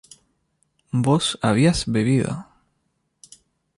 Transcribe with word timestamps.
vos 1.03 1.37
habías 1.43 1.85
bebido 1.85 2.47